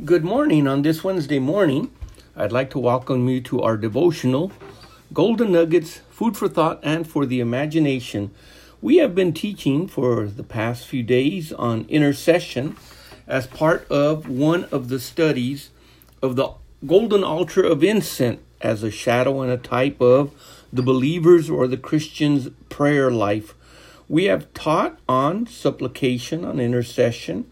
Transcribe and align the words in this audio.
Good 0.00 0.24
morning 0.24 0.66
on 0.66 0.80
this 0.80 1.04
Wednesday 1.04 1.38
morning. 1.38 1.92
I'd 2.34 2.50
like 2.50 2.70
to 2.70 2.78
welcome 2.78 3.28
you 3.28 3.42
to 3.42 3.60
our 3.60 3.76
devotional 3.76 4.50
Golden 5.12 5.52
Nuggets, 5.52 5.98
Food 6.10 6.34
for 6.34 6.48
Thought 6.48 6.80
and 6.82 7.06
for 7.06 7.26
the 7.26 7.40
Imagination. 7.40 8.30
We 8.80 8.96
have 8.96 9.14
been 9.14 9.34
teaching 9.34 9.86
for 9.86 10.24
the 10.24 10.42
past 10.42 10.86
few 10.86 11.02
days 11.02 11.52
on 11.52 11.84
intercession 11.90 12.74
as 13.28 13.46
part 13.46 13.86
of 13.90 14.30
one 14.30 14.64
of 14.72 14.88
the 14.88 14.98
studies 14.98 15.68
of 16.22 16.36
the 16.36 16.54
golden 16.86 17.22
altar 17.22 17.62
of 17.62 17.84
incense 17.84 18.40
as 18.62 18.82
a 18.82 18.90
shadow 18.90 19.42
and 19.42 19.52
a 19.52 19.58
type 19.58 20.00
of 20.00 20.32
the 20.72 20.82
believer's 20.82 21.50
or 21.50 21.68
the 21.68 21.76
Christian's 21.76 22.48
prayer 22.70 23.10
life. 23.10 23.54
We 24.08 24.24
have 24.24 24.52
taught 24.54 24.98
on 25.06 25.46
supplication, 25.46 26.46
on 26.46 26.60
intercession 26.60 27.44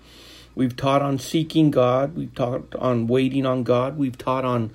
We've 0.54 0.76
taught 0.76 1.02
on 1.02 1.18
seeking 1.18 1.70
God. 1.70 2.16
We've 2.16 2.34
taught 2.34 2.74
on 2.76 3.06
waiting 3.06 3.46
on 3.46 3.62
God. 3.62 3.96
We've 3.96 4.18
taught 4.18 4.44
on 4.44 4.72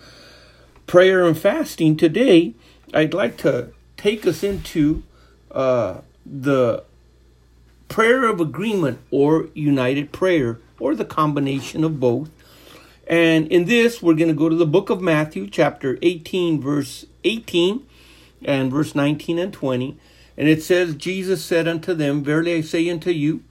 prayer 0.88 1.26
and 1.26 1.38
fasting. 1.38 1.98
Today, 1.98 2.54
I'd 2.94 3.14
like 3.14 3.38
to 3.38 3.72
take 3.98 4.26
us 4.26 4.44
into 4.44 5.04
uh, 5.52 6.02
the 6.26 6.84
prayer 7.88 8.26
of 8.26 8.40
agreement 8.40 9.00
or 9.12 9.50
united 9.54 10.12
prayer 10.12 10.60
or 10.80 10.96
the 10.96 11.06
combination 11.06 11.84
of 11.84 12.00
both. 12.00 12.30
And 13.08 13.48
in 13.52 13.66
this, 13.66 14.02
we're 14.02 14.16
going 14.16 14.30
to 14.30 14.34
go 14.34 14.50
to 14.50 14.56
the 14.56 14.66
book 14.66 14.90
of 14.90 15.02
Matthew, 15.02 15.48
chapter 15.48 15.98
18, 16.02 16.60
verse 16.60 17.06
18, 17.24 17.86
and 18.44 18.72
verse 18.72 18.96
19 18.96 19.38
and 19.38 19.54
20. 19.54 19.98
And 20.38 20.50
it 20.50 20.64
says, 20.64 20.96
Jesus 20.96 21.46
said 21.46 21.68
unto 21.68 21.94
them, 21.94 22.24
Verily 22.24 22.56
I 22.56 22.62
say 22.62 22.90
unto 22.90 23.12
you, 23.12 23.44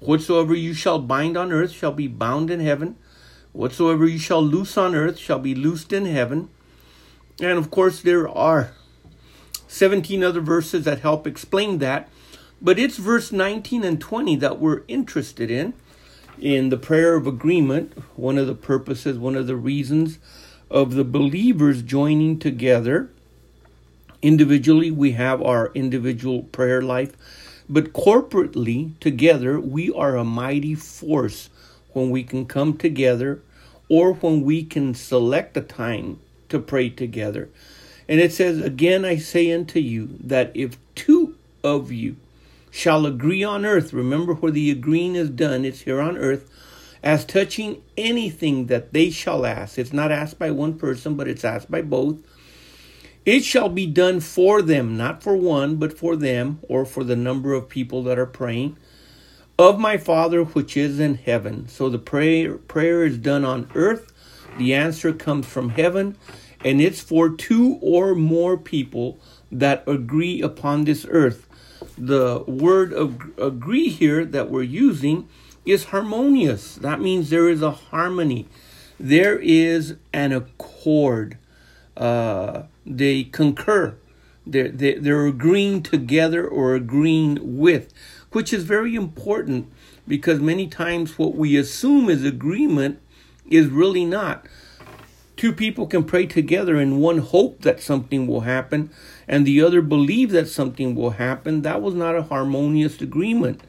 Whatsoever 0.00 0.54
you 0.54 0.74
shall 0.74 1.00
bind 1.00 1.36
on 1.36 1.52
earth 1.52 1.72
shall 1.72 1.92
be 1.92 2.06
bound 2.06 2.50
in 2.50 2.60
heaven. 2.60 2.96
Whatsoever 3.52 4.06
you 4.06 4.18
shall 4.18 4.42
loose 4.42 4.76
on 4.76 4.94
earth 4.94 5.18
shall 5.18 5.38
be 5.38 5.54
loosed 5.54 5.92
in 5.92 6.06
heaven. 6.06 6.48
And 7.40 7.58
of 7.58 7.70
course, 7.70 8.00
there 8.00 8.28
are 8.28 8.72
17 9.66 10.22
other 10.22 10.40
verses 10.40 10.84
that 10.84 11.00
help 11.00 11.26
explain 11.26 11.78
that. 11.78 12.08
But 12.60 12.78
it's 12.78 12.96
verse 12.96 13.32
19 13.32 13.84
and 13.84 14.00
20 14.00 14.36
that 14.36 14.58
we're 14.58 14.82
interested 14.88 15.50
in. 15.50 15.74
In 16.40 16.68
the 16.68 16.76
prayer 16.76 17.14
of 17.14 17.26
agreement, 17.26 17.92
one 18.16 18.38
of 18.38 18.46
the 18.46 18.54
purposes, 18.54 19.18
one 19.18 19.34
of 19.34 19.46
the 19.48 19.56
reasons 19.56 20.18
of 20.70 20.94
the 20.94 21.04
believers 21.04 21.82
joining 21.82 22.38
together. 22.38 23.10
Individually, 24.22 24.90
we 24.90 25.12
have 25.12 25.42
our 25.42 25.72
individual 25.74 26.44
prayer 26.44 26.82
life 26.82 27.16
but 27.68 27.92
corporately, 27.92 28.98
together, 29.00 29.60
we 29.60 29.92
are 29.92 30.16
a 30.16 30.24
mighty 30.24 30.74
force 30.74 31.50
when 31.92 32.10
we 32.10 32.22
can 32.22 32.46
come 32.46 32.76
together 32.76 33.42
or 33.88 34.14
when 34.14 34.42
we 34.42 34.64
can 34.64 34.94
select 34.94 35.56
a 35.56 35.60
time 35.60 36.18
to 36.48 36.58
pray 36.58 36.88
together. 36.88 37.48
And 38.08 38.20
it 38.20 38.32
says, 38.32 38.60
Again, 38.60 39.04
I 39.04 39.16
say 39.16 39.52
unto 39.52 39.80
you 39.80 40.08
that 40.20 40.50
if 40.54 40.76
two 40.94 41.36
of 41.62 41.92
you 41.92 42.16
shall 42.70 43.04
agree 43.04 43.44
on 43.44 43.66
earth, 43.66 43.92
remember 43.92 44.34
where 44.34 44.52
the 44.52 44.70
agreeing 44.70 45.14
is 45.14 45.30
done, 45.30 45.64
it's 45.64 45.82
here 45.82 46.00
on 46.00 46.16
earth, 46.16 46.50
as 47.02 47.24
touching 47.24 47.82
anything 47.96 48.66
that 48.66 48.92
they 48.92 49.10
shall 49.10 49.44
ask. 49.44 49.78
It's 49.78 49.92
not 49.92 50.10
asked 50.10 50.38
by 50.38 50.50
one 50.50 50.78
person, 50.78 51.14
but 51.14 51.28
it's 51.28 51.44
asked 51.44 51.70
by 51.70 51.82
both 51.82 52.18
it 53.24 53.44
shall 53.44 53.68
be 53.68 53.86
done 53.86 54.20
for 54.20 54.62
them, 54.62 54.96
not 54.96 55.22
for 55.22 55.36
one, 55.36 55.76
but 55.76 55.96
for 55.96 56.16
them, 56.16 56.60
or 56.68 56.84
for 56.84 57.04
the 57.04 57.16
number 57.16 57.52
of 57.52 57.68
people 57.68 58.02
that 58.04 58.18
are 58.18 58.26
praying, 58.26 58.76
of 59.58 59.78
my 59.78 59.96
Father 59.96 60.44
which 60.44 60.76
is 60.76 61.00
in 61.00 61.16
heaven. 61.16 61.68
So 61.68 61.88
the 61.88 61.98
prayer, 61.98 62.56
prayer 62.56 63.04
is 63.04 63.18
done 63.18 63.44
on 63.44 63.70
earth, 63.74 64.12
the 64.56 64.74
answer 64.74 65.12
comes 65.12 65.46
from 65.46 65.70
heaven, 65.70 66.16
and 66.64 66.80
it's 66.80 67.00
for 67.00 67.28
two 67.30 67.78
or 67.80 68.14
more 68.14 68.56
people 68.56 69.20
that 69.50 69.84
agree 69.86 70.40
upon 70.42 70.84
this 70.84 71.06
earth. 71.08 71.48
The 71.96 72.44
word 72.46 72.92
of 72.92 73.20
agree 73.38 73.88
here 73.88 74.24
that 74.24 74.50
we're 74.50 74.62
using 74.62 75.28
is 75.64 75.84
harmonious. 75.84 76.76
That 76.76 77.00
means 77.00 77.30
there 77.30 77.48
is 77.48 77.62
a 77.62 77.70
harmony, 77.70 78.48
there 78.98 79.38
is 79.38 79.96
an 80.12 80.32
accord. 80.32 81.38
They 81.98 83.24
concur. 83.24 83.96
They're, 84.46 84.68
they're 84.70 85.26
agreeing 85.26 85.82
together 85.82 86.46
or 86.46 86.74
agreeing 86.74 87.58
with, 87.58 87.92
which 88.32 88.52
is 88.52 88.64
very 88.64 88.94
important 88.94 89.70
because 90.06 90.40
many 90.40 90.66
times 90.66 91.18
what 91.18 91.34
we 91.34 91.56
assume 91.56 92.08
is 92.08 92.24
agreement 92.24 93.00
is 93.50 93.66
really 93.66 94.06
not. 94.06 94.46
Two 95.36 95.52
people 95.52 95.86
can 95.86 96.02
pray 96.02 96.26
together 96.26 96.76
and 96.76 97.00
one 97.00 97.18
hope 97.18 97.60
that 97.60 97.80
something 97.80 98.26
will 98.26 98.40
happen 98.40 98.90
and 99.28 99.46
the 99.46 99.62
other 99.62 99.82
believe 99.82 100.30
that 100.30 100.48
something 100.48 100.94
will 100.94 101.10
happen. 101.10 101.62
That 101.62 101.82
was 101.82 101.94
not 101.94 102.16
a 102.16 102.22
harmonious 102.22 103.00
agreement. 103.00 103.60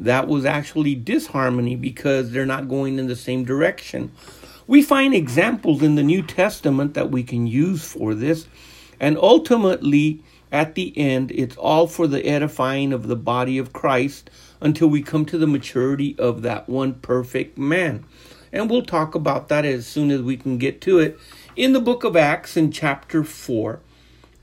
That 0.00 0.28
was 0.28 0.44
actually 0.44 0.96
disharmony 0.96 1.76
because 1.76 2.30
they're 2.32 2.44
not 2.44 2.68
going 2.68 2.98
in 2.98 3.06
the 3.06 3.16
same 3.16 3.44
direction. 3.44 4.12
We 4.68 4.82
find 4.82 5.14
examples 5.14 5.82
in 5.82 5.94
the 5.94 6.02
New 6.02 6.22
Testament 6.22 6.92
that 6.92 7.10
we 7.10 7.22
can 7.22 7.46
use 7.46 7.82
for 7.90 8.14
this. 8.14 8.46
And 9.00 9.16
ultimately, 9.16 10.22
at 10.52 10.74
the 10.74 10.96
end, 10.96 11.32
it's 11.32 11.56
all 11.56 11.86
for 11.86 12.06
the 12.06 12.24
edifying 12.26 12.92
of 12.92 13.08
the 13.08 13.16
body 13.16 13.56
of 13.56 13.72
Christ 13.72 14.28
until 14.60 14.88
we 14.88 15.00
come 15.00 15.24
to 15.24 15.38
the 15.38 15.46
maturity 15.46 16.14
of 16.18 16.42
that 16.42 16.68
one 16.68 16.94
perfect 16.94 17.56
man. 17.56 18.04
And 18.52 18.68
we'll 18.68 18.82
talk 18.82 19.14
about 19.14 19.48
that 19.48 19.64
as 19.64 19.86
soon 19.86 20.10
as 20.10 20.20
we 20.20 20.36
can 20.36 20.58
get 20.58 20.82
to 20.82 20.98
it. 20.98 21.18
In 21.56 21.72
the 21.72 21.80
book 21.80 22.04
of 22.04 22.14
Acts, 22.14 22.54
in 22.54 22.70
chapter 22.70 23.24
4, 23.24 23.80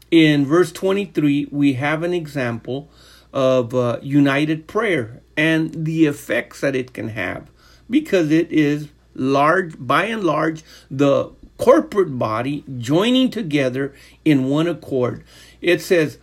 in 0.09 0.44
verse 0.44 0.72
23, 0.72 1.50
we 1.52 1.74
have 1.74 2.02
an 2.02 2.14
example 2.14 2.90
of 3.31 3.75
uh, 3.75 4.00
united 4.02 4.66
prayer 4.66 5.22
and 5.38 5.85
the 5.85 6.08
effects 6.08 6.62
that 6.62 6.75
it 6.75 6.94
can 6.94 7.09
have 7.09 7.52
because 7.88 8.31
it 8.31 8.52
is 8.52 8.90
large, 9.16 9.76
by 9.80 10.06
and 10.06 10.24
large, 10.24 10.64
the 10.92 11.31
corporate 11.58 12.20
body 12.20 12.64
joining 12.78 13.30
together 13.30 13.94
in 14.24 14.50
one 14.50 14.68
accord. 14.68 15.24
It 15.62 15.81
says, 15.81 16.18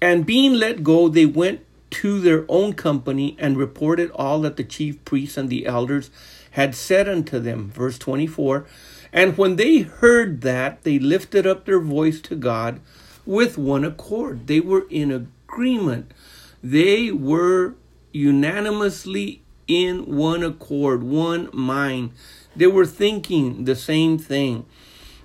And 0.00 0.26
being 0.26 0.54
let 0.54 0.82
go, 0.82 1.08
they 1.08 1.26
went 1.26 1.64
to 1.90 2.20
their 2.20 2.44
own 2.48 2.72
company 2.72 3.36
and 3.38 3.56
reported 3.56 4.10
all 4.12 4.40
that 4.40 4.56
the 4.56 4.64
chief 4.64 5.04
priests 5.04 5.36
and 5.36 5.48
the 5.48 5.66
elders 5.66 6.10
had 6.52 6.74
said 6.74 7.08
unto 7.08 7.38
them. 7.38 7.70
Verse 7.70 7.98
24. 7.98 8.66
And 9.12 9.36
when 9.36 9.56
they 9.56 9.80
heard 9.80 10.40
that, 10.40 10.82
they 10.82 10.98
lifted 10.98 11.46
up 11.46 11.64
their 11.64 11.80
voice 11.80 12.20
to 12.22 12.34
God 12.34 12.80
with 13.26 13.58
one 13.58 13.84
accord. 13.84 14.46
They 14.46 14.60
were 14.60 14.86
in 14.88 15.10
agreement. 15.10 16.12
They 16.62 17.10
were 17.10 17.74
unanimously 18.12 19.42
in 19.72 20.16
one 20.16 20.42
accord, 20.42 21.02
one 21.02 21.48
mind. 21.52 22.12
They 22.54 22.66
were 22.66 22.86
thinking 22.86 23.64
the 23.64 23.76
same 23.76 24.18
thing. 24.18 24.66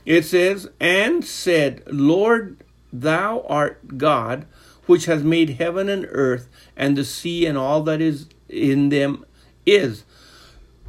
It 0.05 0.23
says, 0.23 0.69
and 0.79 1.25
said, 1.25 1.83
Lord, 1.87 2.57
thou 2.93 3.45
art 3.47 3.97
God, 3.97 4.45
which 4.85 5.05
has 5.05 5.23
made 5.23 5.51
heaven 5.51 5.89
and 5.89 6.07
earth, 6.09 6.47
and 6.77 6.95
the 6.95 7.03
sea 7.03 7.45
and 7.45 7.57
all 7.57 7.83
that 7.83 7.99
is 7.99 8.27
in 8.47 8.89
them 8.89 9.25
is, 9.65 10.05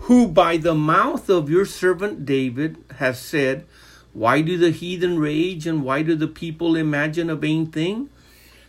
who 0.03 0.29
by 0.29 0.57
the 0.57 0.75
mouth 0.75 1.29
of 1.29 1.51
your 1.51 1.67
servant 1.67 2.25
David 2.25 2.77
has 2.99 3.21
said, 3.21 3.67
Why 4.13 4.41
do 4.41 4.57
the 4.57 4.71
heathen 4.71 5.19
rage, 5.19 5.67
and 5.67 5.83
why 5.83 6.03
do 6.03 6.15
the 6.15 6.29
people 6.29 6.77
imagine 6.77 7.29
a 7.29 7.35
vain 7.35 7.67
thing? 7.67 8.11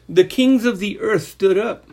The 0.07 0.25
kings 0.25 0.65
of 0.65 0.79
the 0.79 0.99
earth 0.99 1.27
stood 1.27 1.59
up 1.59 1.88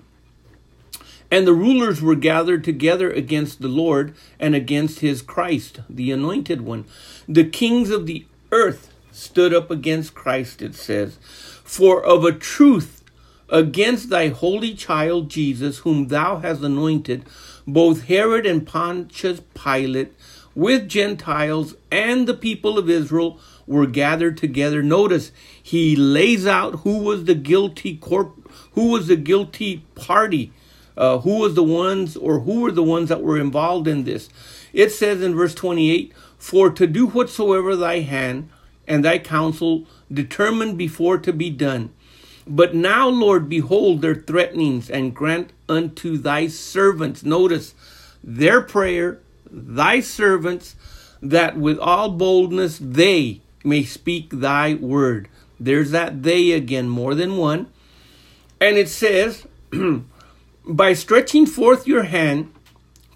and 1.31 1.47
the 1.47 1.53
rulers 1.53 2.01
were 2.01 2.15
gathered 2.15 2.63
together 2.65 3.11
against 3.11 3.61
the 3.61 3.69
Lord 3.69 4.15
and 4.39 4.55
against 4.55 5.01
his 5.01 5.23
Christ, 5.23 5.81
the 5.89 6.11
anointed 6.13 6.61
one. 6.61 6.85
The 7.29 7.45
kings 7.45 7.91
of 7.91 8.07
the 8.07 8.27
earth 8.53 8.93
stood 9.11 9.53
up 9.55 9.71
against 9.71 10.15
Christ, 10.15 10.63
it 10.63 10.75
says. 10.75 11.19
For 11.65 12.05
of 12.05 12.25
a 12.25 12.33
truth, 12.33 13.03
against 13.49 14.11
thy 14.11 14.29
holy 14.29 14.75
child 14.75 15.29
Jesus, 15.31 15.79
whom 15.79 16.09
thou 16.09 16.39
hast 16.39 16.63
anointed, 16.63 17.25
both 17.67 18.05
Herod 18.05 18.47
and 18.47 18.67
Pontius 18.67 19.41
Pilate, 19.55 20.13
with 20.55 20.89
Gentiles 20.89 21.75
and 21.91 22.27
the 22.27 22.35
people 22.35 22.79
of 22.79 22.89
Israel, 22.89 23.39
were 23.67 23.87
gathered 23.87 24.37
together. 24.37 24.83
Notice 24.83 25.33
he 25.61 25.97
lays 25.97 26.47
out 26.47 26.81
who 26.81 26.99
was 26.99 27.25
the 27.25 27.35
guilty 27.35 27.97
corp, 27.97 28.51
who 28.73 28.91
was 28.91 29.09
the 29.09 29.17
guilty 29.17 29.85
party 29.95 30.53
uh, 30.97 31.19
who 31.19 31.39
was 31.39 31.55
the 31.55 31.65
ones 31.65 32.17
or 32.17 32.41
who 32.41 32.61
were 32.61 32.73
the 32.73 32.83
ones 32.83 33.09
that 33.09 33.23
were 33.23 33.39
involved 33.39 33.87
in 33.87 34.05
this. 34.05 34.29
It 34.73 34.91
says 34.93 35.23
in 35.23 35.35
verse 35.35 35.55
28 35.55 36.13
For 36.39 36.71
to 36.71 36.87
do 36.87 37.07
whatsoever 37.07 37.77
thy 37.77 38.01
hand 38.01 38.51
and 38.87 39.05
thy 39.05 39.19
counsel 39.19 39.87
determined 40.13 40.79
before 40.79 41.19
to 41.19 41.33
be 41.33 41.51
done. 41.51 41.91
But 42.47 42.75
now, 42.75 43.09
Lord, 43.09 43.49
behold 43.49 44.03
their 44.03 44.15
threatenings 44.15 44.89
and 44.89 45.15
grant 45.15 45.53
unto 45.69 46.17
thy 46.17 46.47
servants, 46.47 47.25
notice 47.25 47.75
their 48.23 48.61
prayer, 48.61 49.19
thy 49.51 50.01
servants, 50.01 50.77
that 51.21 51.57
with 51.57 51.79
all 51.79 52.11
boldness 52.11 52.79
they 52.81 53.41
may 53.65 53.83
speak 53.83 54.31
thy 54.31 54.75
word. 54.75 55.29
There's 55.59 55.91
that 55.91 56.23
they 56.23 56.53
again, 56.53 56.89
more 56.89 57.15
than 57.15 57.37
one. 57.37 57.69
And 58.61 58.77
it 58.77 58.89
says, 58.89 59.47
by 60.67 60.93
stretching 60.93 61.47
forth 61.47 61.87
your 61.87 62.05
hand 62.05 62.53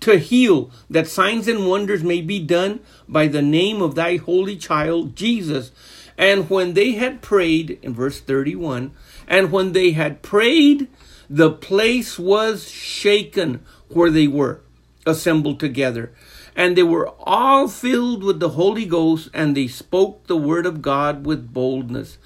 to 0.01 0.19
heal, 0.19 0.71
that 0.89 1.09
signs 1.09 1.47
and 1.47 1.69
wonders 1.69 2.03
may 2.03 2.21
be 2.21 2.39
done 2.39 2.81
by 3.09 3.27
the 3.27 3.43
name 3.43 3.83
of 3.83 3.95
thy 3.95 4.17
holy 4.17 4.57
child, 4.57 5.15
Jesus. 5.15 5.73
And 6.17 6.49
when 6.49 6.75
they 6.75 6.93
had 6.93 7.23
prayed, 7.23 7.79
in 7.83 7.95
verse 7.95 8.21
31, 8.21 8.93
and 9.27 9.53
when 9.53 9.73
they 9.73 9.93
had 9.93 10.23
prayed, 10.23 10.89
the 11.29 11.51
place 11.51 12.19
was 12.19 12.69
shaken 12.69 13.65
where 13.89 14.11
they 14.11 14.27
were 14.27 14.61
assembled 15.07 15.61
together. 15.61 16.13
And 16.57 16.77
they 16.77 16.83
were 16.83 17.11
all 17.21 17.69
filled 17.69 18.25
with 18.25 18.41
the 18.41 18.51
Holy 18.51 18.85
Ghost, 18.85 19.29
and 19.33 19.57
they 19.57 19.69
spoke 19.69 20.27
the 20.27 20.37
word 20.37 20.67
of 20.67 20.83
God 20.83 21.25
with 21.25 21.53
boldness. 21.53 22.19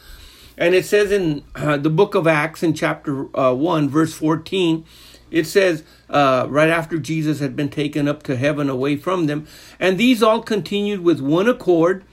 And 0.57 0.75
it 0.75 0.87
says 0.87 1.11
in 1.11 1.45
uh, 1.55 1.77
the 1.77 1.91
book 1.91 2.15
of 2.15 2.27
Acts, 2.27 2.63
in 2.63 2.75
chapter 2.75 3.37
uh, 3.39 3.53
1, 3.53 3.89
verse 3.89 4.15
14, 4.15 4.85
it 5.35 5.49
says, 5.49 5.83
uh, 6.09 6.47
right 6.49 6.71
after 6.71 6.97
Jesus 6.97 7.41
had 7.41 7.57
been 7.57 7.69
taken 7.69 8.07
up 8.07 8.23
to 8.23 8.37
heaven 8.37 8.71
away 8.71 8.95
from 8.95 9.27
them, 9.27 9.49
and 9.81 9.99
these 9.99 10.23
all 10.23 10.41
continued 10.41 11.01
with 11.01 11.21
one 11.21 11.49
accord 11.49 12.05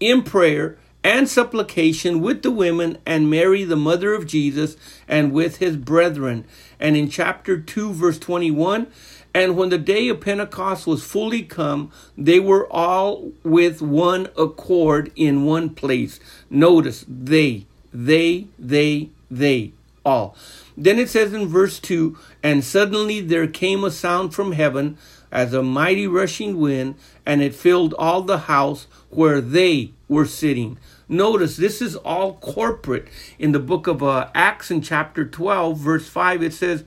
in 0.00 0.22
prayer 0.22 0.78
and 1.04 1.28
supplication 1.28 2.22
with 2.22 2.40
the 2.40 2.50
women 2.50 2.96
and 3.04 3.28
Mary, 3.28 3.64
the 3.64 3.76
mother 3.76 4.14
of 4.14 4.26
Jesus, 4.26 4.78
and 5.06 5.30
with 5.30 5.58
his 5.58 5.76
brethren. 5.76 6.46
And 6.78 6.96
in 6.96 7.10
chapter 7.10 7.60
2, 7.60 7.92
verse 7.92 8.18
21, 8.18 8.86
and 9.34 9.58
when 9.58 9.68
the 9.68 9.76
day 9.76 10.08
of 10.08 10.22
Pentecost 10.22 10.86
was 10.86 11.04
fully 11.04 11.42
come, 11.42 11.92
they 12.16 12.40
were 12.40 12.66
all 12.72 13.30
with 13.44 13.82
one 13.82 14.28
accord 14.38 15.12
in 15.16 15.44
one 15.44 15.68
place. 15.68 16.18
Notice 16.48 17.04
they, 17.06 17.66
they, 17.92 18.46
they, 18.58 19.10
they, 19.30 19.72
all. 20.04 20.36
Then 20.76 20.98
it 20.98 21.08
says 21.08 21.32
in 21.32 21.46
verse 21.48 21.78
2 21.78 22.16
And 22.42 22.64
suddenly 22.64 23.20
there 23.20 23.46
came 23.46 23.84
a 23.84 23.90
sound 23.90 24.34
from 24.34 24.52
heaven 24.52 24.98
as 25.32 25.52
a 25.52 25.62
mighty 25.62 26.06
rushing 26.06 26.58
wind, 26.58 26.96
and 27.24 27.42
it 27.42 27.54
filled 27.54 27.94
all 27.98 28.22
the 28.22 28.38
house 28.38 28.86
where 29.10 29.40
they 29.40 29.92
were 30.08 30.26
sitting. 30.26 30.78
Notice 31.08 31.56
this 31.56 31.82
is 31.82 31.96
all 31.96 32.34
corporate. 32.34 33.08
In 33.38 33.52
the 33.52 33.58
book 33.58 33.86
of 33.86 34.02
uh, 34.02 34.28
Acts, 34.34 34.70
in 34.70 34.80
chapter 34.80 35.24
12, 35.24 35.78
verse 35.78 36.08
5, 36.08 36.42
it 36.42 36.52
says, 36.52 36.84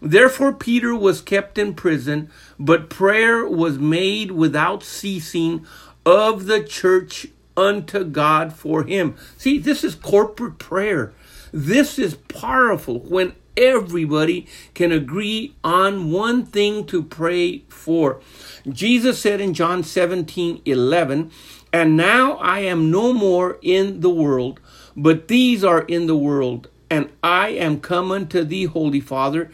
Therefore 0.00 0.52
Peter 0.52 0.94
was 0.94 1.20
kept 1.20 1.58
in 1.58 1.74
prison, 1.74 2.30
but 2.58 2.88
prayer 2.88 3.46
was 3.46 3.78
made 3.78 4.30
without 4.30 4.82
ceasing 4.82 5.66
of 6.06 6.46
the 6.46 6.62
church 6.62 7.26
unto 7.56 8.04
God 8.04 8.52
for 8.52 8.84
him. 8.84 9.16
See, 9.36 9.58
this 9.58 9.82
is 9.82 9.94
corporate 9.94 10.58
prayer. 10.58 11.12
This 11.52 11.98
is 11.98 12.14
powerful 12.14 13.00
when 13.00 13.34
everybody 13.56 14.46
can 14.74 14.92
agree 14.92 15.54
on 15.64 16.12
one 16.12 16.46
thing 16.46 16.86
to 16.86 17.02
pray 17.02 17.58
for. 17.68 18.20
Jesus 18.68 19.20
said 19.20 19.40
in 19.40 19.54
John 19.54 19.82
17 19.82 20.62
11, 20.64 21.30
And 21.72 21.96
now 21.96 22.36
I 22.36 22.60
am 22.60 22.90
no 22.90 23.12
more 23.12 23.58
in 23.62 24.00
the 24.00 24.10
world, 24.10 24.60
but 24.96 25.28
these 25.28 25.64
are 25.64 25.82
in 25.82 26.06
the 26.06 26.16
world, 26.16 26.68
and 26.90 27.10
I 27.22 27.48
am 27.50 27.80
come 27.80 28.12
unto 28.12 28.44
thee, 28.44 28.64
Holy 28.64 29.00
Father. 29.00 29.50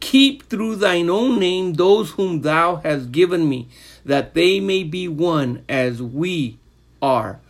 Keep 0.00 0.50
through 0.50 0.76
thine 0.76 1.08
own 1.08 1.38
name 1.38 1.74
those 1.74 2.10
whom 2.10 2.42
thou 2.42 2.76
hast 2.76 3.10
given 3.10 3.48
me, 3.48 3.68
that 4.04 4.34
they 4.34 4.60
may 4.60 4.82
be 4.82 5.08
one 5.08 5.64
as 5.68 6.02
we 6.02 6.58
are. 7.00 7.40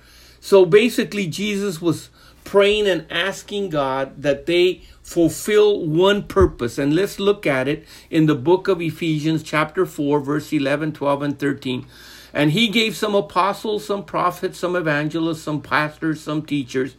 So 0.41 0.65
basically, 0.65 1.27
Jesus 1.27 1.81
was 1.81 2.11
praying 2.45 2.87
and 2.87 3.07
asking 3.11 3.71
God 3.71 4.23
that 4.23 4.47
they 4.47 4.83
fulfill 5.03 5.85
one 5.85 6.23
purpose. 6.23 6.79
And 6.79 6.95
let's 6.95 7.19
look 7.19 7.47
at 7.47 7.67
it 7.69 7.85
in 8.11 8.27
the 8.27 8.35
book 8.35 8.69
of 8.69 8.81
Ephesians, 8.81 9.43
chapter 9.43 9.85
4, 9.85 10.21
verse 10.21 10.53
11, 10.53 10.93
12, 10.93 11.23
and 11.23 11.39
13. 11.39 11.87
And 12.33 12.51
he 12.53 12.69
gave 12.69 12.97
some 12.97 13.15
apostles, 13.15 13.87
some 13.87 14.05
prophets, 14.05 14.59
some 14.59 14.77
evangelists, 14.77 15.43
some 15.43 15.63
pastors, 15.63 16.21
some 16.21 16.43
teachers. 16.43 16.97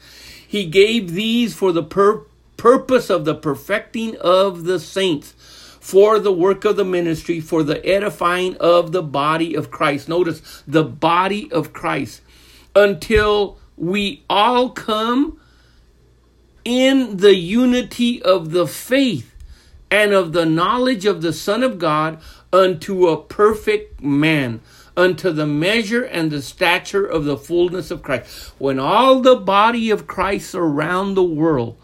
He 0.48 0.66
gave 0.66 1.12
these 1.12 1.54
for 1.54 1.72
the 1.72 1.84
pur- 1.84 2.26
purpose 2.58 3.10
of 3.10 3.26
the 3.26 3.36
perfecting 3.36 4.16
of 4.18 4.64
the 4.64 4.80
saints, 4.80 5.34
for 5.80 6.20
the 6.20 6.32
work 6.32 6.64
of 6.64 6.78
the 6.78 6.86
ministry, 6.86 7.40
for 7.40 7.64
the 7.64 7.86
edifying 7.86 8.56
of 8.58 8.92
the 8.92 9.04
body 9.04 9.56
of 9.56 9.72
Christ. 9.72 10.08
Notice 10.08 10.64
the 10.66 10.84
body 10.84 11.52
of 11.52 11.74
Christ 11.74 12.22
until 12.76 13.58
we 13.78 14.24
all 14.30 14.70
come 14.70 15.40
in 16.64 17.18
the 17.18 17.36
unity 17.36 18.22
of 18.22 18.52
the 18.52 18.68
faith 18.68 19.36
and 19.92 20.14
of 20.14 20.34
the 20.34 20.46
knowledge 20.46 21.06
of 21.06 21.22
the 21.22 21.34
Son 21.34 21.62
of 21.64 21.78
God 21.78 22.20
unto 22.52 23.08
a 23.08 23.22
perfect 23.22 24.02
man, 24.02 24.62
unto 24.98 25.32
the 25.32 25.46
measure 25.46 26.04
and 26.04 26.32
the 26.32 26.42
stature 26.42 27.06
of 27.06 27.26
the 27.26 27.38
fullness 27.38 27.92
of 27.92 28.02
Christ. 28.02 28.54
When 28.58 28.80
all 28.80 29.22
the 29.22 29.36
body 29.36 29.92
of 29.92 30.08
Christ 30.08 30.56
around 30.56 31.14
the 31.14 31.24
world, 31.24 31.78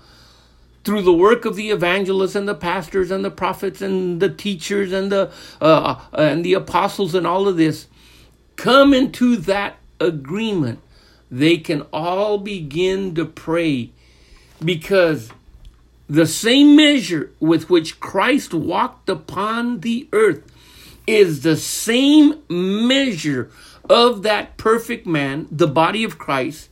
through 0.83 1.03
the 1.03 1.13
work 1.13 1.45
of 1.45 1.55
the 1.55 1.69
evangelists 1.69 2.33
and 2.33 2.47
the 2.47 2.55
pastors 2.55 3.11
and 3.11 3.23
the 3.23 3.29
prophets 3.29 3.83
and 3.83 4.19
the 4.19 4.29
teachers 4.29 4.91
and 4.91 5.11
the 5.11 5.31
uh, 5.61 6.01
and 6.11 6.43
the 6.43 6.55
apostles 6.55 7.13
and 7.13 7.27
all 7.27 7.47
of 7.47 7.55
this, 7.55 7.85
come 8.55 8.91
into 8.91 9.35
that 9.37 9.77
agreement 9.99 10.79
they 11.31 11.57
can 11.57 11.83
all 11.93 12.37
begin 12.37 13.15
to 13.15 13.25
pray 13.25 13.89
because 14.63 15.31
the 16.09 16.27
same 16.27 16.75
measure 16.75 17.31
with 17.39 17.69
which 17.69 18.01
Christ 18.01 18.53
walked 18.53 19.07
upon 19.07 19.79
the 19.79 20.09
earth 20.11 20.43
is 21.07 21.41
the 21.41 21.55
same 21.55 22.41
measure 22.49 23.49
of 23.89 24.23
that 24.23 24.57
perfect 24.57 25.07
man, 25.07 25.47
the 25.49 25.67
body 25.67 26.03
of 26.03 26.17
Christ, 26.17 26.69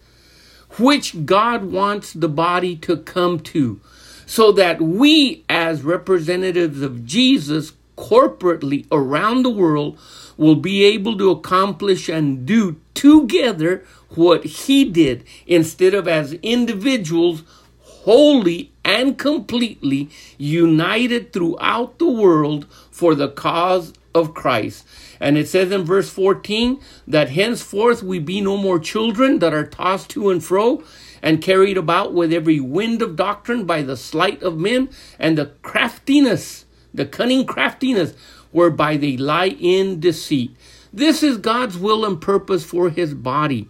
which 0.77 1.25
God 1.25 1.63
wants 1.63 2.11
the 2.11 2.29
body 2.29 2.75
to 2.77 2.97
come 2.97 3.39
to, 3.39 3.79
so 4.25 4.51
that 4.51 4.81
we, 4.81 5.45
as 5.49 5.83
representatives 5.83 6.81
of 6.81 7.05
Jesus, 7.05 7.71
corporately 7.99 8.87
around 8.91 9.43
the 9.43 9.49
world, 9.49 9.99
will 10.37 10.55
be 10.55 10.83
able 10.85 11.17
to 11.17 11.29
accomplish 11.29 12.07
and 12.07 12.45
do 12.45 12.79
together 12.93 13.83
what 14.15 14.45
he 14.45 14.85
did 14.85 15.23
instead 15.45 15.93
of 15.93 16.07
as 16.07 16.33
individuals 16.41 17.43
wholly 17.79 18.71
and 18.85 19.17
completely 19.17 20.09
united 20.37 21.33
throughout 21.33 21.99
the 21.99 22.09
world 22.09 22.65
for 22.89 23.13
the 23.13 23.27
cause 23.27 23.93
of 24.15 24.33
Christ. 24.33 24.85
And 25.19 25.37
it 25.37 25.47
says 25.47 25.71
in 25.71 25.83
verse 25.83 26.09
14 26.09 26.79
that 27.07 27.29
henceforth 27.31 28.01
we 28.01 28.19
be 28.19 28.39
no 28.39 28.55
more 28.57 28.79
children 28.79 29.39
that 29.39 29.53
are 29.53 29.67
tossed 29.67 30.09
to 30.11 30.29
and 30.29 30.43
fro 30.43 30.83
and 31.21 31.41
carried 31.41 31.77
about 31.77 32.13
with 32.13 32.31
every 32.31 32.59
wind 32.59 33.01
of 33.01 33.17
doctrine 33.17 33.65
by 33.65 33.81
the 33.81 33.97
sleight 33.97 34.41
of 34.41 34.57
men 34.57 34.89
and 35.19 35.37
the 35.37 35.47
craftiness, 35.61 36.65
the 36.93 37.05
cunning 37.05 37.45
craftiness 37.45 38.13
whereby 38.51 38.97
they 38.97 39.17
lie 39.17 39.55
in 39.59 39.99
deceit. 39.99 40.55
This 40.91 41.21
is 41.21 41.37
God's 41.37 41.77
will 41.77 42.05
and 42.05 42.19
purpose 42.19 42.63
for 42.63 42.89
his 42.89 43.13
body. 43.13 43.67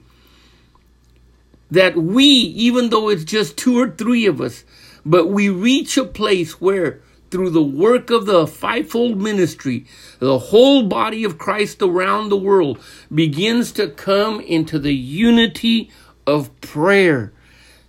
That 1.70 1.96
we, 1.98 2.24
even 2.26 2.90
though 2.90 3.10
it's 3.10 3.26
just 3.26 3.58
two 3.58 3.78
or 3.78 3.90
three 3.90 4.26
of 4.26 4.42
us, 4.42 4.64
but 5.06 5.28
we 5.28 5.50
reach 5.50 5.98
a 5.98 6.06
place 6.06 6.60
where 6.62 7.02
through 7.30 7.52
the 7.52 7.62
work 7.64 8.10
of 8.10 8.26
the 8.26 8.48
fivefold 8.48 9.22
ministry, 9.22 9.86
the 10.20 10.40
whole 10.40 10.84
body 10.84 11.24
of 11.24 11.38
Christ 11.38 11.82
around 11.82 12.30
the 12.30 12.38
world 12.38 12.80
begins 13.14 13.72
to 13.74 13.88
come 13.88 14.40
into 14.42 14.80
the 14.80 14.96
unity 14.96 15.92
of 16.26 16.60
prayer. 16.62 17.32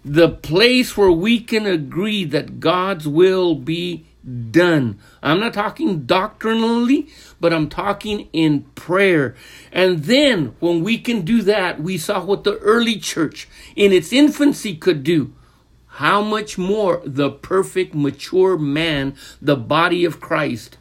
The 0.05 0.29
place 0.29 0.97
where 0.97 1.13
we 1.13 1.41
can 1.41 1.67
agree 1.67 2.25
that 2.25 2.61
God's 2.61 3.07
will 3.07 3.55
be 3.55 4.07
done. 4.51 4.99
I'm 5.23 5.41
not 5.41 5.55
talking 5.55 6.05
doctrinally, 6.05 7.09
but 7.41 7.53
I'm 7.53 7.69
talking 7.69 8.29
in 8.33 8.63
prayer. 8.75 9.35
And 9.73 10.05
then 10.05 10.55
when 10.61 10.83
we 10.83 10.99
can 10.99 11.23
do 11.23 11.43
that, 11.43 11.81
we 11.81 11.99
saw 11.99 12.25
what 12.25 12.45
the 12.45 12.59
early 12.59 12.99
church 12.99 13.49
in 13.77 13.93
its 13.93 14.13
infancy 14.13 14.77
could 14.77 15.03
do. 15.03 15.33
How 15.95 16.23
much 16.23 16.57
more 16.57 17.03
the 17.05 17.31
perfect, 17.31 17.95
mature 17.95 18.57
man, 18.57 19.15
the 19.41 19.57
body 19.57 20.05
of 20.05 20.21
Christ, 20.21 20.77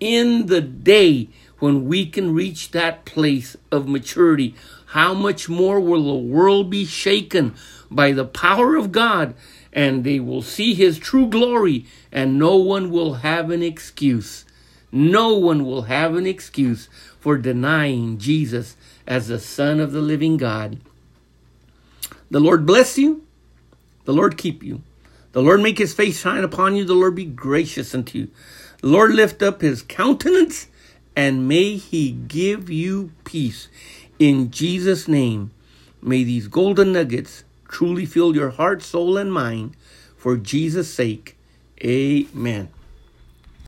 in 0.00 0.46
the 0.46 0.60
day 0.60 1.28
when 1.58 1.86
we 1.86 2.06
can 2.06 2.34
reach 2.34 2.72
that 2.72 3.04
place 3.04 3.56
of 3.70 3.86
maturity, 3.86 4.54
how 4.86 5.14
much 5.14 5.48
more 5.48 5.78
will 5.80 6.04
the 6.04 6.28
world 6.28 6.68
be 6.68 6.84
shaken 6.84 7.54
by 7.90 8.12
the 8.12 8.24
power 8.24 8.76
of 8.76 8.92
God 8.92 9.34
and 9.72 10.04
they 10.04 10.20
will 10.20 10.42
see 10.42 10.74
his 10.74 10.98
true 10.98 11.26
glory, 11.26 11.86
and 12.10 12.38
no 12.38 12.56
one 12.56 12.90
will 12.90 13.14
have 13.14 13.50
an 13.50 13.62
excuse. 13.62 14.44
No 14.90 15.34
one 15.34 15.64
will 15.64 15.82
have 15.82 16.14
an 16.14 16.26
excuse 16.26 16.88
for 17.18 17.38
denying 17.38 18.18
Jesus 18.18 18.76
as 19.06 19.28
the 19.28 19.38
Son 19.38 19.80
of 19.80 19.92
the 19.92 20.02
living 20.02 20.36
God. 20.36 20.78
The 22.30 22.40
Lord 22.40 22.66
bless 22.66 22.98
you. 22.98 23.24
The 24.04 24.12
Lord 24.12 24.36
keep 24.36 24.62
you. 24.62 24.82
The 25.32 25.42
Lord 25.42 25.62
make 25.62 25.78
his 25.78 25.94
face 25.94 26.20
shine 26.20 26.44
upon 26.44 26.76
you. 26.76 26.84
The 26.84 26.94
Lord 26.94 27.14
be 27.14 27.24
gracious 27.24 27.94
unto 27.94 28.18
you. 28.18 28.28
The 28.80 28.88
Lord 28.88 29.14
lift 29.14 29.42
up 29.42 29.62
his 29.62 29.82
countenance 29.82 30.66
and 31.16 31.48
may 31.48 31.76
he 31.76 32.10
give 32.12 32.68
you 32.68 33.12
peace. 33.24 33.68
In 34.18 34.50
Jesus' 34.50 35.08
name, 35.08 35.52
may 36.02 36.24
these 36.24 36.48
golden 36.48 36.92
nuggets 36.92 37.44
truly 37.72 38.06
fill 38.06 38.36
your 38.36 38.50
heart, 38.50 38.82
soul, 38.82 39.16
and 39.16 39.32
mind 39.32 39.74
for 40.16 40.36
Jesus' 40.36 40.92
sake. 40.92 41.36
Amen. 41.82 42.68